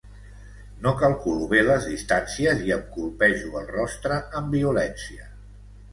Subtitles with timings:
[0.85, 5.31] No calculo bé les distàncies i em colpejo el rostre amb violència.